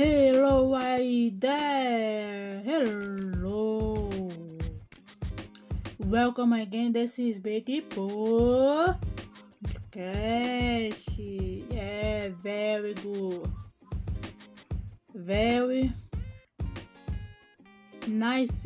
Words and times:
Hello 0.00 0.72
aí 0.74 1.28
there! 1.28 2.62
Hello! 2.64 4.08
Welcome 5.98 6.54
again, 6.54 6.90
this 6.90 7.18
is 7.18 7.38
Big 7.38 7.66
Podcast. 7.90 8.96
Yeah, 11.68 12.30
very 12.42 12.94
good. 12.94 13.44
Very 15.14 15.92
nice. 18.08 18.64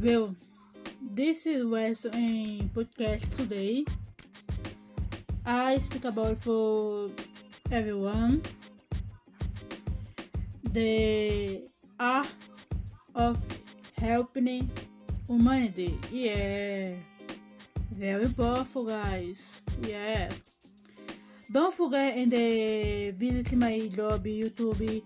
Well, 0.00 0.34
this 1.12 1.44
is 1.44 1.62
West 1.66 2.06
in 2.06 2.70
podcast 2.72 3.28
today. 3.36 3.84
I 5.44 5.76
speak 5.76 6.06
about 6.06 6.38
for 6.38 7.10
everyone 7.70 8.40
the 10.74 11.62
art 12.00 12.26
of 13.14 13.38
helping 13.96 14.68
humanity. 15.28 15.96
Yeah, 16.10 16.98
very 17.92 18.28
powerful, 18.28 18.84
guys. 18.84 19.62
Yeah. 19.82 20.30
Don't 21.52 21.72
forget 21.72 22.16
and 22.16 22.32
visit 23.14 23.52
my 23.54 23.86
job 23.86 24.24
YouTube 24.26 25.02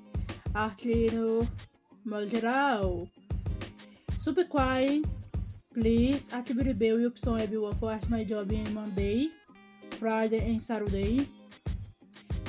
Malgeral. 2.07 3.09
Super 4.17 4.45
quiet. 4.45 5.05
Please 5.75 6.25
activate 6.33 6.67
the 6.67 6.75
bell 6.75 7.07
option 7.07 7.41
everyone 7.41 7.75
for 7.75 7.93
ask 7.93 8.09
my 8.09 8.25
job 8.25 8.51
in 8.51 8.73
Monday, 8.73 9.29
Friday 10.01 10.41
and 10.49 10.63
Saturday. 10.63 11.29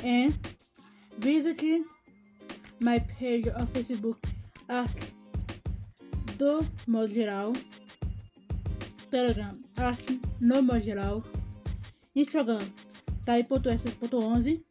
And 0.03 0.33
visit 1.17 1.59
my 2.81 2.99
page 2.99 3.47
on 3.47 3.67
Facebook 3.67 4.17
Arte 4.69 5.13
do 6.37 6.65
modo 6.87 7.07
geral, 7.07 7.53
Telegram 9.11 9.61
Arte 9.77 10.19
no 10.39 10.61
modo 10.61 10.79
geral, 10.79 11.23
Instagram 12.15 12.63
tai.s.11, 13.25 14.63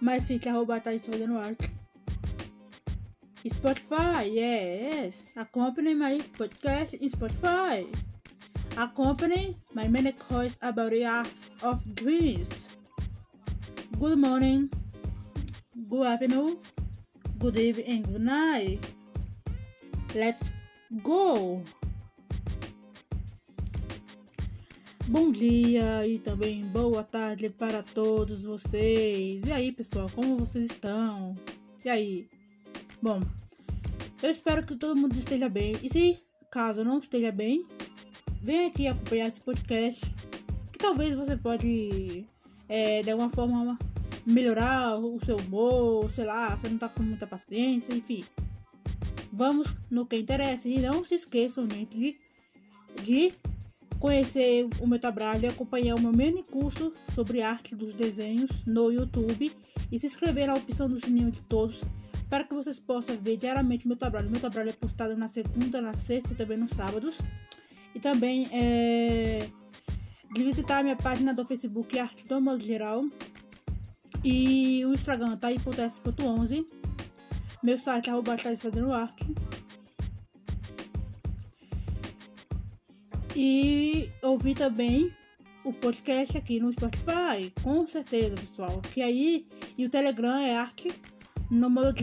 mais 0.00 0.24
site 0.24 0.48
arroba 0.48 0.80
Thaís 0.80 1.02
fazendo 1.02 1.38
arte. 1.38 1.70
Spotify, 3.48 4.26
yes, 4.28 5.32
accompany 5.36 5.94
my 5.94 6.18
podcast 6.36 6.94
in 6.94 7.08
Spotify. 7.08 7.86
Accompany 8.76 9.56
my 9.72 9.86
many 9.86 10.12
courses 10.12 10.58
about 10.60 10.90
the 10.90 11.04
art 11.04 11.30
of 11.62 11.80
dreams. 11.94 12.48
Good 14.00 14.18
morning, 14.18 14.68
good 15.84 16.06
afternoon, 16.06 16.58
good 17.38 17.56
evening, 17.58 18.02
good 18.02 18.22
night. 18.22 18.80
Let's 20.14 20.50
go! 21.02 21.62
Bom 25.08 25.30
dia 25.30 26.06
e 26.06 26.18
também 26.18 26.64
boa 26.64 27.04
tarde 27.04 27.50
para 27.50 27.82
todos 27.82 28.42
vocês. 28.42 29.42
E 29.46 29.52
aí, 29.52 29.70
pessoal, 29.70 30.10
como 30.14 30.38
vocês 30.38 30.66
estão? 30.70 31.36
E 31.84 31.88
aí? 31.88 32.26
Bom, 33.00 33.22
eu 34.22 34.30
espero 34.30 34.64
que 34.64 34.74
todo 34.74 34.98
mundo 34.98 35.14
esteja 35.14 35.48
bem. 35.48 35.76
E 35.82 35.88
se 35.88 36.18
caso 36.50 36.84
não 36.84 36.98
esteja 36.98 37.30
bem, 37.30 37.66
vem 38.42 38.66
aqui 38.66 38.86
acompanhar 38.88 39.28
esse 39.28 39.40
podcast. 39.40 40.00
Que 40.72 40.78
talvez 40.78 41.14
você 41.14 41.36
pode, 41.36 42.24
é, 42.68 43.02
de 43.02 43.10
alguma 43.10 43.30
forma, 43.30 43.78
melhorar 44.26 44.98
o 44.98 45.18
seu 45.24 45.36
humor, 45.36 46.10
sei 46.10 46.24
lá, 46.24 46.54
você 46.54 46.68
não 46.68 46.76
tá 46.76 46.88
com 46.88 47.02
muita 47.02 47.26
paciência, 47.26 47.94
enfim. 47.94 48.24
Vamos 49.32 49.74
no 49.88 50.04
que 50.04 50.16
interessa. 50.16 50.68
E 50.68 50.80
não 50.80 51.04
se 51.04 51.14
esqueçam, 51.14 51.68
gente, 51.70 51.96
de, 51.96 52.16
de 53.02 53.32
conhecer 54.00 54.68
o 54.80 54.86
meu 54.86 54.98
trabalho 54.98 55.44
e 55.44 55.46
acompanhar 55.46 55.94
o 55.94 56.00
meu 56.00 56.12
mini 56.12 56.42
curso 56.42 56.92
sobre 57.14 57.40
arte 57.40 57.74
dos 57.74 57.94
desenhos 57.94 58.50
no 58.66 58.90
YouTube 58.90 59.52
e 59.90 59.98
se 59.98 60.06
inscrever 60.06 60.48
na 60.48 60.54
opção 60.54 60.88
do 60.88 60.98
sininho 60.98 61.30
de 61.30 61.40
todos 61.42 61.82
para 62.28 62.42
que 62.42 62.52
vocês 62.52 62.80
possam 62.80 63.16
ver 63.16 63.36
diariamente 63.36 63.86
meu 63.86 63.96
trabalho. 63.96 64.28
Meu 64.28 64.40
trabalho 64.40 64.70
é 64.70 64.72
postado 64.72 65.16
na 65.16 65.28
segunda, 65.28 65.80
na 65.80 65.92
sexta 65.92 66.32
e 66.32 66.36
também 66.36 66.58
nos 66.58 66.70
sábados. 66.70 67.16
E 67.94 68.00
também 68.00 68.48
é, 68.52 69.48
de 70.34 70.42
visitar 70.42 70.82
minha 70.82 70.96
página 70.96 71.32
do 71.32 71.46
Facebook 71.46 71.96
Arte 71.98 72.24
do 72.24 72.40
Modo 72.40 72.62
Geral 72.62 73.04
e 74.28 74.84
o 74.84 74.92
Instagram 74.92 75.36
tá 75.36 75.46
aí 75.48 75.54
.s.11 75.54 76.66
meu 77.62 77.78
site 77.78 78.08
é 78.08 78.12
arroba 78.12 78.36
fazendo 78.36 78.92
arte 78.92 79.24
E 83.36 84.10
ouvir 84.22 84.54
também 84.54 85.12
o 85.62 85.70
podcast 85.70 86.38
aqui 86.38 86.58
no 86.58 86.72
Spotify, 86.72 87.52
com 87.62 87.86
certeza, 87.86 88.34
pessoal. 88.34 88.80
Que 88.94 89.02
aí, 89.02 89.46
e 89.76 89.84
o 89.84 89.90
Telegram 89.90 90.38
é 90.38 90.56
arte 90.56 90.90
no 91.50 91.68
modo 91.68 91.94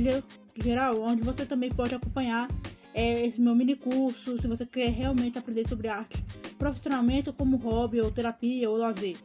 geral, 0.55 1.01
onde 1.01 1.23
você 1.23 1.43
também 1.43 1.71
pode 1.71 1.95
acompanhar 1.95 2.47
é, 2.93 3.25
esse 3.25 3.41
meu 3.41 3.55
mini 3.55 3.75
curso, 3.75 4.39
se 4.39 4.47
você 4.47 4.63
quer 4.63 4.91
realmente 4.91 5.39
aprender 5.39 5.67
sobre 5.67 5.87
arte 5.87 6.23
profissionalmente, 6.59 7.31
como 7.31 7.57
hobby, 7.57 7.99
ou 7.99 8.11
terapia, 8.11 8.69
ou 8.69 8.77
lazer. 8.77 9.17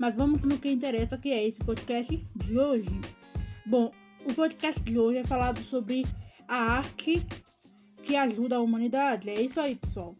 Mas 0.00 0.16
vamos 0.16 0.40
no 0.40 0.58
que 0.58 0.72
interessa, 0.72 1.18
que 1.18 1.30
é 1.30 1.46
esse 1.46 1.62
podcast 1.62 2.26
de 2.34 2.58
hoje. 2.58 2.88
Bom, 3.66 3.92
o 4.24 4.32
podcast 4.32 4.82
de 4.82 4.98
hoje 4.98 5.18
é 5.18 5.24
falado 5.24 5.60
sobre 5.60 6.06
a 6.48 6.56
arte 6.56 7.22
que 8.02 8.16
ajuda 8.16 8.56
a 8.56 8.60
humanidade. 8.60 9.28
É 9.28 9.38
isso 9.38 9.60
aí, 9.60 9.76
pessoal. 9.76 10.16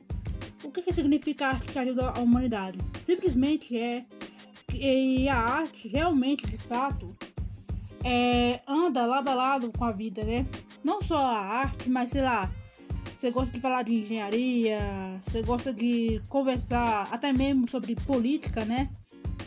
O 0.63 0.71
que, 0.71 0.83
que 0.83 0.93
significa 0.93 1.47
arte 1.47 1.67
que 1.67 1.79
ajuda 1.79 2.11
a 2.11 2.21
humanidade? 2.21 2.79
Simplesmente 3.01 3.75
é 3.75 4.05
que 4.69 5.27
a 5.31 5.39
arte 5.39 5.89
realmente, 5.89 6.47
de 6.47 6.59
fato, 6.59 7.17
é, 8.05 8.61
anda 8.69 9.07
lado 9.07 9.29
a 9.29 9.35
lado 9.35 9.73
com 9.73 9.87
a 9.87 9.93
vida, 9.93 10.23
né? 10.23 10.47
Não 10.85 11.01
só 11.01 11.17
a 11.17 11.39
arte, 11.39 11.89
mas 11.89 12.11
sei 12.11 12.21
lá, 12.21 12.53
você 13.17 13.31
gosta 13.31 13.55
de 13.55 13.61
falar 13.63 13.83
de 13.85 13.95
engenharia, 13.95 14.79
você 15.23 15.41
gosta 15.41 15.73
de 15.73 16.21
conversar 16.29 17.09
até 17.11 17.33
mesmo 17.33 17.67
sobre 17.67 17.97
política, 17.97 18.63
né? 18.63 18.91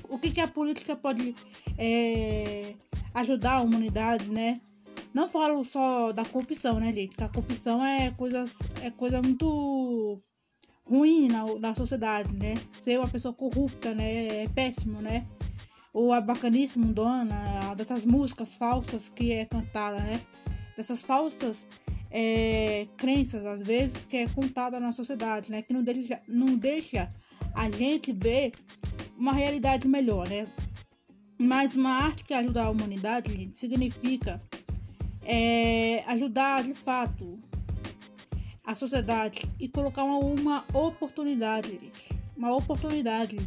O 0.09 0.17
que, 0.19 0.31
que 0.31 0.41
a 0.41 0.47
política 0.47 0.95
pode 0.95 1.35
é, 1.77 2.73
ajudar 3.13 3.53
a 3.53 3.61
humanidade, 3.61 4.29
né? 4.29 4.61
Não 5.13 5.29
falo 5.29 5.63
só 5.63 6.11
da 6.11 6.25
corrupção, 6.25 6.79
né, 6.79 6.91
gente? 6.91 7.15
Que 7.15 7.23
a 7.23 7.29
corrupção 7.29 7.83
é 7.85 8.11
coisa, 8.11 8.43
é 8.81 8.89
coisa 8.89 9.21
muito 9.21 10.21
ruim 10.85 11.27
na, 11.27 11.45
na 11.59 11.75
sociedade, 11.75 12.33
né? 12.33 12.55
Ser 12.81 12.99
uma 12.99 13.07
pessoa 13.07 13.33
corrupta, 13.33 13.93
né? 13.93 14.43
É 14.43 14.47
péssimo, 14.49 15.01
né? 15.01 15.25
Ou 15.93 16.11
a 16.11 16.19
bacanice 16.19 16.79
mundana, 16.79 17.75
dessas 17.75 18.05
músicas 18.05 18.55
falsas 18.55 19.09
que 19.09 19.31
é 19.31 19.45
cantada, 19.45 19.97
né? 19.97 20.19
Dessas 20.75 21.03
falsas 21.03 21.65
é, 22.09 22.87
crenças, 22.97 23.45
às 23.45 23.61
vezes, 23.61 24.05
que 24.05 24.17
é 24.17 24.27
contada 24.27 24.79
na 24.79 24.91
sociedade, 24.91 25.51
né? 25.51 25.61
Que 25.61 25.73
não 25.73 25.83
deixa, 25.83 26.19
não 26.27 26.55
deixa 26.55 27.07
a 27.55 27.69
gente 27.69 28.11
ver 28.11 28.51
uma 29.17 29.33
realidade 29.33 29.87
melhor, 29.87 30.27
né? 30.27 30.47
Mas 31.37 31.75
uma 31.75 31.91
arte 31.91 32.23
que 32.23 32.33
ajuda 32.33 32.63
a 32.63 32.69
humanidade, 32.69 33.31
gente, 33.33 33.57
significa 33.57 34.41
é, 35.23 36.03
ajudar 36.07 36.63
de 36.63 36.73
fato 36.73 37.39
a 38.63 38.75
sociedade 38.75 39.45
e 39.59 39.67
colocar 39.67 40.03
uma, 40.03 40.17
uma 40.19 40.65
oportunidade, 40.73 41.79
uma 42.35 42.55
oportunidade. 42.55 43.37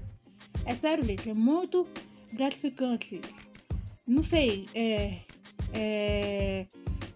É 0.65 0.75
sério, 0.75 1.05
gente, 1.05 1.31
é 1.31 1.35
muito 1.35 1.87
gratificante. 2.33 3.21
Não 4.07 4.23
sei, 4.23 4.67
é, 4.75 5.19
é, 5.73 6.67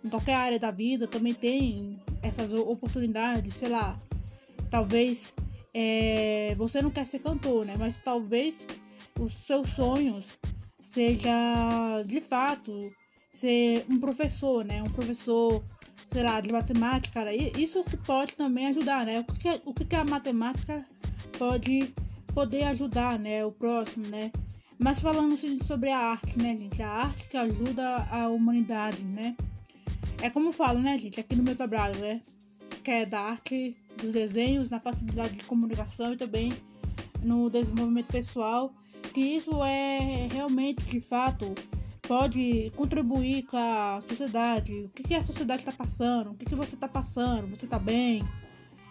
em 0.04 0.08
qualquer 0.08 0.34
área 0.34 0.58
da 0.58 0.70
vida 0.70 1.06
também 1.06 1.34
tem 1.34 1.98
essas 2.22 2.52
oportunidades, 2.54 3.54
sei 3.54 3.68
lá. 3.68 4.00
Talvez 4.70 5.32
é, 5.72 6.54
você 6.56 6.82
não 6.82 6.90
quer 6.90 7.06
ser 7.06 7.20
cantor, 7.20 7.64
né? 7.64 7.76
Mas 7.78 7.98
talvez 7.98 8.66
os 9.18 9.32
seus 9.46 9.70
sonhos 9.70 10.24
seja 10.80 12.02
de 12.06 12.20
fato 12.20 12.78
ser 13.32 13.84
um 13.88 13.98
professor, 13.98 14.64
né? 14.64 14.82
Um 14.82 14.90
professor 14.90 15.62
sei 16.12 16.22
lá, 16.22 16.40
de 16.40 16.50
matemática, 16.52 17.32
isso 17.32 17.84
que 17.84 17.96
pode 17.96 18.34
também 18.34 18.66
ajudar, 18.68 19.06
né? 19.06 19.20
O 19.20 19.24
que, 19.24 19.60
o 19.64 19.72
que 19.72 19.94
a 19.94 20.04
matemática 20.04 20.84
pode 21.38 21.92
poder 22.34 22.64
ajudar, 22.64 23.18
né? 23.18 23.44
O 23.44 23.52
próximo, 23.52 24.06
né? 24.08 24.32
Mas 24.78 25.00
falando 25.00 25.36
sobre 25.64 25.90
a 25.90 25.98
arte, 25.98 26.38
né, 26.38 26.56
gente? 26.56 26.82
A 26.82 26.88
arte 26.88 27.28
que 27.28 27.36
ajuda 27.36 28.08
a 28.10 28.28
humanidade, 28.28 29.04
né? 29.04 29.36
É 30.22 30.30
como 30.30 30.48
eu 30.48 30.52
falo, 30.52 30.80
né, 30.80 30.98
gente? 30.98 31.20
Aqui 31.20 31.36
no 31.36 31.42
meu 31.42 31.54
trabalho, 31.54 31.98
né? 32.00 32.20
Que 32.82 32.90
é 32.90 33.06
da 33.06 33.20
arte 33.20 33.76
dos 34.00 34.12
desenhos, 34.12 34.68
na 34.68 34.80
facilidade 34.80 35.36
de 35.36 35.44
comunicação 35.44 36.12
e 36.12 36.16
também 36.16 36.52
no 37.22 37.50
desenvolvimento 37.50 38.06
pessoal. 38.06 38.72
Que 39.14 39.20
isso 39.20 39.62
é 39.64 40.28
realmente, 40.32 40.84
de 40.84 41.00
fato, 41.00 41.54
pode 42.02 42.72
contribuir 42.74 43.44
com 43.44 43.56
a 43.56 44.00
sociedade. 44.08 44.72
O 44.72 44.88
que, 44.88 45.02
que 45.02 45.14
a 45.14 45.22
sociedade 45.22 45.62
está 45.62 45.72
passando? 45.72 46.30
O 46.30 46.34
que, 46.34 46.44
que 46.44 46.54
você 46.54 46.74
está 46.74 46.88
passando? 46.88 47.48
Você 47.50 47.66
está 47.66 47.78
bem? 47.78 48.22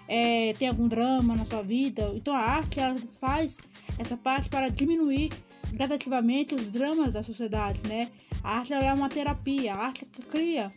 É, 0.07 0.53
tem 0.53 0.67
algum 0.67 0.87
drama 0.87 1.35
na 1.35 1.45
sua 1.45 1.61
vida? 1.61 2.11
Então 2.15 2.33
a 2.33 2.39
arte 2.39 2.79
ela 2.79 2.95
faz 3.19 3.57
essa 3.97 4.17
parte 4.17 4.49
para 4.49 4.69
diminuir 4.69 5.31
gradativamente 5.73 6.55
os 6.55 6.71
dramas 6.71 7.13
da 7.13 7.21
sociedade, 7.21 7.81
né? 7.87 8.09
A 8.43 8.57
arte 8.59 8.73
é 8.73 8.93
uma 8.93 9.09
terapia, 9.09 9.73
a 9.73 9.85
arte 9.85 10.05
cria 10.31 10.67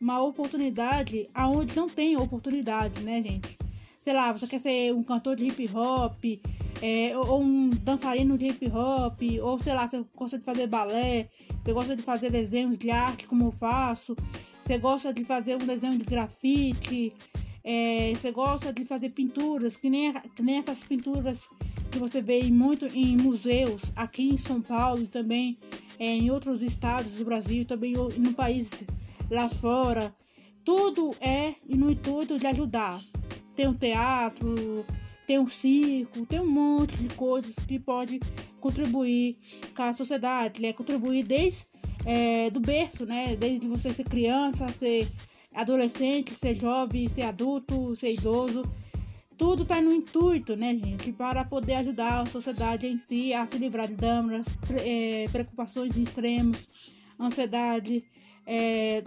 uma 0.00 0.22
oportunidade 0.22 1.28
aonde 1.34 1.76
não 1.76 1.88
tem 1.88 2.16
oportunidade, 2.16 3.02
né, 3.02 3.22
gente? 3.22 3.58
Sei 4.00 4.14
lá, 4.14 4.32
você 4.32 4.46
quer 4.46 4.60
ser 4.60 4.94
um 4.94 5.02
cantor 5.02 5.36
de 5.36 5.46
hip 5.46 5.70
hop, 5.74 6.24
é, 6.80 7.14
ou 7.18 7.42
um 7.42 7.68
dançarino 7.68 8.38
de 8.38 8.46
hip 8.46 8.66
hop, 8.68 9.20
ou 9.42 9.58
sei 9.58 9.74
lá, 9.74 9.86
você 9.86 10.02
gosta 10.16 10.38
de 10.38 10.44
fazer 10.44 10.66
balé, 10.66 11.28
você 11.62 11.70
gosta 11.74 11.94
de 11.94 12.02
fazer 12.02 12.30
desenhos 12.30 12.78
de 12.78 12.90
arte 12.90 13.26
como 13.26 13.44
eu 13.44 13.50
faço, 13.50 14.16
você 14.58 14.78
gosta 14.78 15.12
de 15.12 15.22
fazer 15.22 15.56
um 15.56 15.66
desenho 15.66 15.98
de 15.98 16.04
grafite, 16.04 17.12
é, 17.62 18.10
você 18.14 18.32
gosta 18.32 18.72
de 18.72 18.86
fazer 18.86 19.10
pinturas, 19.10 19.76
que 19.76 19.90
nem, 19.90 20.14
que 20.34 20.42
nem 20.42 20.56
essas 20.56 20.82
pinturas 20.82 21.38
que 21.92 21.98
você 21.98 22.22
vê 22.22 22.42
muito 22.44 22.86
em 22.86 23.18
museus 23.18 23.82
aqui 23.94 24.30
em 24.30 24.38
São 24.38 24.62
Paulo 24.62 25.02
e 25.02 25.08
também 25.08 25.58
é, 25.98 26.06
em 26.06 26.30
outros 26.30 26.62
estados 26.62 27.12
do 27.12 27.24
Brasil, 27.26 27.66
também 27.66 27.92
no 27.92 28.32
país 28.32 28.70
lá 29.30 29.46
fora. 29.46 30.10
Tudo 30.70 31.16
é 31.20 31.56
no 31.66 31.90
intuito 31.90 32.38
de 32.38 32.46
ajudar. 32.46 32.96
Tem 33.56 33.66
um 33.66 33.74
teatro, 33.74 34.86
tem 35.26 35.36
um 35.36 35.48
circo, 35.48 36.24
tem 36.24 36.38
um 36.38 36.48
monte 36.48 36.96
de 36.96 37.12
coisas 37.16 37.56
que 37.56 37.76
pode 37.76 38.20
contribuir 38.60 39.36
com 39.74 39.82
a 39.82 39.92
sociedade, 39.92 40.62
né? 40.62 40.72
Contribuir 40.72 41.24
desde 41.24 41.66
é, 42.06 42.50
do 42.50 42.60
berço, 42.60 43.04
né? 43.04 43.34
Desde 43.34 43.66
você 43.66 43.92
ser 43.92 44.04
criança, 44.04 44.68
ser 44.68 45.08
adolescente, 45.52 46.36
ser 46.36 46.54
jovem, 46.54 47.08
ser 47.08 47.22
adulto, 47.22 47.96
ser 47.96 48.12
idoso. 48.12 48.62
Tudo 49.36 49.64
está 49.64 49.82
no 49.82 49.92
intuito, 49.92 50.54
né, 50.54 50.76
gente, 50.76 51.10
para 51.10 51.44
poder 51.44 51.74
ajudar 51.74 52.20
a 52.20 52.26
sociedade 52.26 52.86
em 52.86 52.96
si 52.96 53.34
a 53.34 53.44
se 53.44 53.58
livrar 53.58 53.88
de 53.88 53.96
danos, 53.96 54.46
é, 54.84 55.26
preocupações 55.32 55.96
extremos, 55.96 56.94
ansiedade, 57.18 58.04
é, 58.46 59.02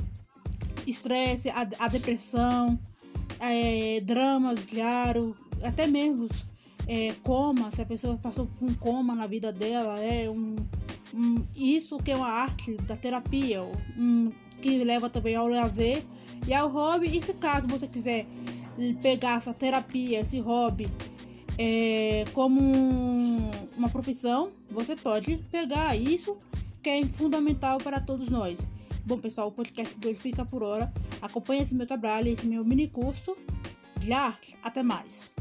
estresse, 0.87 1.49
a, 1.49 1.67
a 1.79 1.87
depressão, 1.87 2.79
é, 3.39 4.01
dramas 4.01 4.65
diários, 4.65 5.35
até 5.63 5.87
mesmo 5.87 6.27
é, 6.87 7.13
coma, 7.23 7.71
se 7.71 7.81
a 7.81 7.85
pessoa 7.85 8.17
passou 8.17 8.47
por 8.47 8.69
um 8.69 8.73
coma 8.73 9.15
na 9.15 9.27
vida 9.27 9.51
dela, 9.51 9.99
é 9.99 10.29
um, 10.29 10.55
um 11.13 11.45
isso 11.55 11.97
que 11.97 12.11
é 12.11 12.15
uma 12.15 12.27
arte 12.27 12.75
da 12.83 12.95
terapia, 12.95 13.63
um, 13.97 14.31
que 14.61 14.83
leva 14.83 15.09
também 15.09 15.35
ao 15.35 15.47
lazer 15.47 16.03
e 16.47 16.53
ao 16.53 16.69
hobby. 16.69 17.17
E 17.17 17.23
se 17.23 17.33
caso 17.33 17.67
você 17.67 17.87
quiser 17.87 18.25
pegar 19.01 19.37
essa 19.37 19.53
terapia, 19.53 20.21
esse 20.21 20.39
hobby 20.39 20.87
é, 21.57 22.25
como 22.33 22.59
um, 22.59 23.51
uma 23.77 23.89
profissão, 23.89 24.51
você 24.69 24.95
pode 24.95 25.37
pegar 25.51 25.95
isso 25.95 26.37
que 26.81 26.89
é 26.89 27.03
fundamental 27.05 27.77
para 27.77 27.99
todos 27.99 28.27
nós. 28.29 28.67
Bom, 29.05 29.17
pessoal, 29.17 29.49
o 29.49 29.51
podcast 29.51 29.93
de 29.99 30.07
hoje 30.07 30.19
fica 30.19 30.45
por 30.45 30.63
hora. 30.63 30.91
Acompanhe 31.21 31.61
esse 31.61 31.75
meu 31.75 31.85
trabalho, 31.85 32.29
esse 32.29 32.45
meu 32.45 32.63
mini 32.63 32.87
curso 32.87 33.35
de 33.99 34.13
arte. 34.13 34.57
Até 34.63 34.81
mais! 34.81 35.32